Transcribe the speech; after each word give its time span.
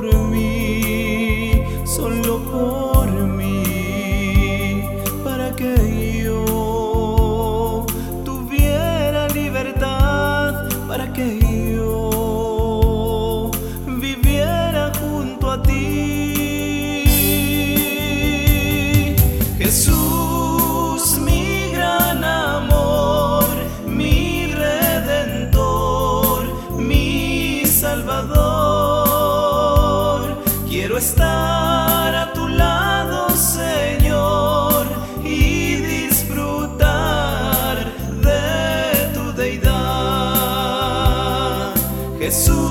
por 0.00 0.14
mí, 0.30 1.64
solo 1.84 2.38
por 2.38 2.87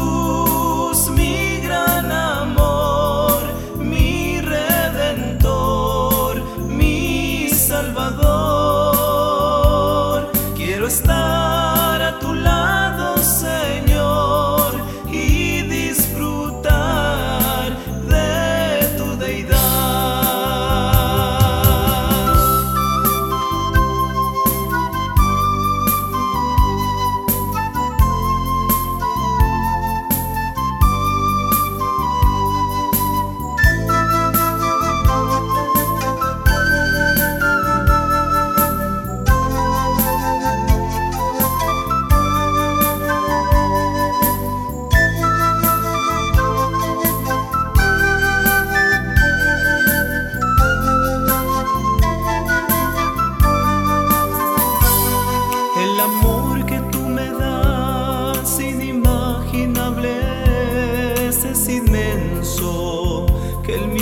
Use 0.08 1.10
me. 1.12 1.57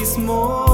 mismo. 0.05 0.65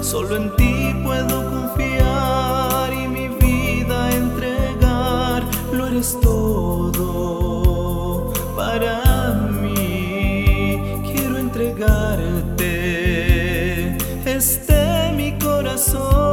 Solo 0.00 0.36
en 0.36 0.54
ti 0.56 0.94
puedo 1.04 1.48
confiar 1.50 2.92
y 2.92 3.06
mi 3.08 3.28
vida 3.28 4.10
entregar. 4.10 5.44
Lo 5.72 5.86
eres 5.86 6.18
todo 6.20 8.32
para 8.56 9.32
mí. 9.62 11.00
Quiero 11.12 11.38
entregarte 11.38 12.66
este 14.26 15.12
mi 15.16 15.38
corazón. 15.38 16.23